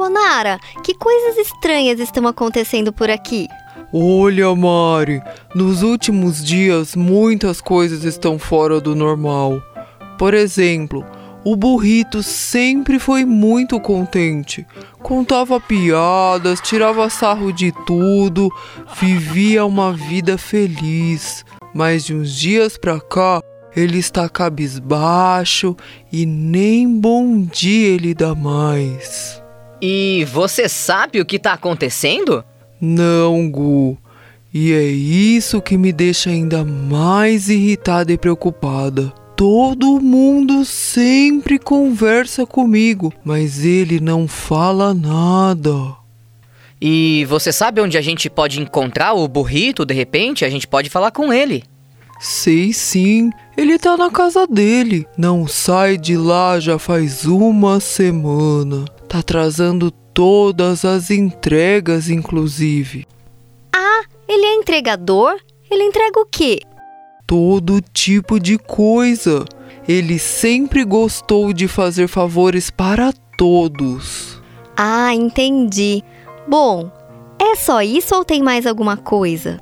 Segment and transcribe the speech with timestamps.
[0.00, 3.46] Carbonara, que coisas estranhas estão acontecendo por aqui?
[3.92, 5.20] Olha, Mari,
[5.54, 9.60] nos últimos dias muitas coisas estão fora do normal.
[10.18, 11.04] Por exemplo,
[11.44, 14.66] o burrito sempre foi muito contente.
[15.02, 18.48] Contava piadas, tirava sarro de tudo,
[18.98, 21.44] vivia uma vida feliz.
[21.74, 23.42] Mas de uns dias pra cá,
[23.76, 25.76] ele está cabisbaixo
[26.10, 29.39] e nem bom dia ele dá mais.
[29.80, 32.44] E você sabe o que tá acontecendo?
[32.80, 33.96] Não, Gu.
[34.52, 39.12] E é isso que me deixa ainda mais irritada e preocupada.
[39.36, 45.96] Todo mundo sempre conversa comigo, mas ele não fala nada.
[46.80, 50.44] E você sabe onde a gente pode encontrar o burrito de repente?
[50.44, 51.62] A gente pode falar com ele.
[52.18, 55.06] Sei sim, ele tá na casa dele.
[55.16, 58.84] Não sai de lá já faz uma semana.
[59.10, 63.06] Tá atrasando todas as entregas, inclusive.
[63.74, 65.36] Ah, ele é entregador?
[65.70, 66.60] Ele entrega o quê?
[67.30, 69.44] todo tipo de coisa.
[69.86, 74.42] Ele sempre gostou de fazer favores para todos.
[74.76, 76.02] Ah, entendi.
[76.48, 76.90] Bom,
[77.38, 79.60] é só isso ou tem mais alguma coisa?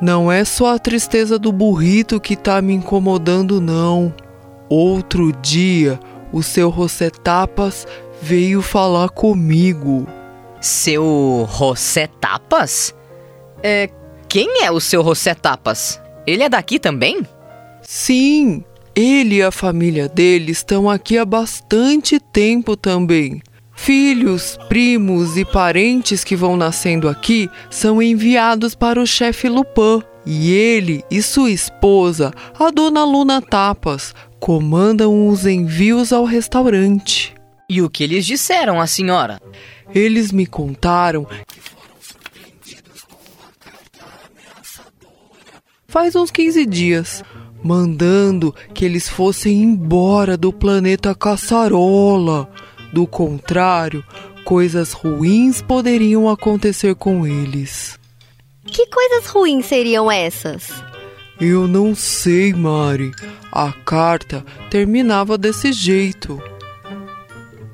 [0.00, 4.14] Não é só a tristeza do burrito que tá me incomodando, não.
[4.68, 5.98] Outro dia,
[6.32, 7.84] o seu Rosetapas
[8.20, 10.06] veio falar comigo.
[10.60, 12.94] Seu Rosetapas?
[13.62, 13.88] É,
[14.28, 16.00] quem é o seu Rosetapas?
[16.26, 17.26] Ele é daqui também?
[17.82, 23.40] Sim, ele e a família dele estão aqui há bastante tempo também.
[23.74, 30.02] Filhos, primos e parentes que vão nascendo aqui são enviados para o chefe Lupin.
[30.26, 37.37] E ele e sua esposa, a dona Luna Tapas, comandam os envios ao restaurante.
[37.70, 39.42] E o que eles disseram à senhora?
[39.94, 42.74] Eles me contaram que
[45.86, 47.22] faz uns 15 dias,
[47.62, 52.50] mandando que eles fossem embora do planeta Caçarola.
[52.90, 54.02] Do contrário,
[54.46, 58.00] coisas ruins poderiam acontecer com eles.
[58.64, 60.72] Que coisas ruins seriam essas?
[61.38, 63.12] Eu não sei, Mari.
[63.52, 66.42] A carta terminava desse jeito.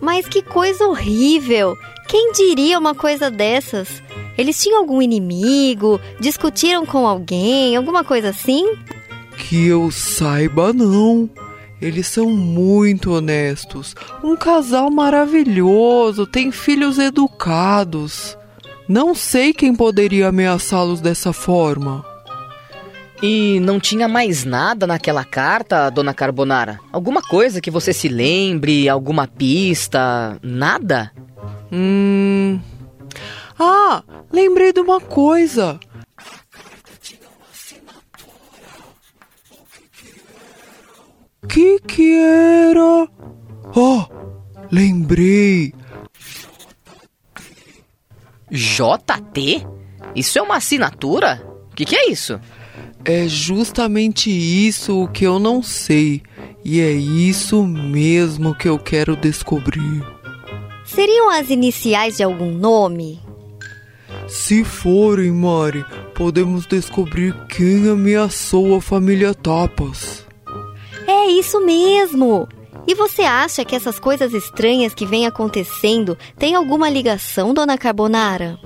[0.05, 1.75] Mas que coisa horrível!
[2.07, 4.03] Quem diria uma coisa dessas?
[4.37, 5.99] Eles tinham algum inimigo?
[6.21, 7.75] Discutiram com alguém?
[7.75, 8.77] Alguma coisa assim?
[9.39, 11.31] Que eu saiba, não.
[11.81, 13.97] Eles são muito honestos.
[14.23, 18.37] Um casal maravilhoso, tem filhos educados.
[18.87, 22.05] Não sei quem poderia ameaçá-los dessa forma.
[23.23, 26.79] E não tinha mais nada naquela carta, dona Carbonara?
[26.93, 30.39] Alguma coisa que você se lembre, alguma pista?
[30.43, 31.11] Nada?
[31.73, 32.61] Hum,
[33.59, 35.79] ah, lembrei de uma coisa.
[41.49, 43.09] Que que era?
[43.77, 44.05] Oh,
[44.71, 45.73] lembrei.
[48.51, 49.67] JT?
[50.15, 51.43] Isso é uma assinatura?
[51.71, 52.41] O que, que é isso?
[53.05, 56.23] É justamente isso o que eu não sei.
[56.65, 60.03] E é isso mesmo que eu quero descobrir.
[60.87, 63.21] Seriam as iniciais de algum nome?
[64.27, 65.85] Se forem, Mari,
[66.15, 70.27] podemos descobrir quem ameaçou a família Tapas.
[71.07, 72.49] É isso mesmo!
[72.87, 78.59] E você acha que essas coisas estranhas que vêm acontecendo têm alguma ligação, dona Carbonara?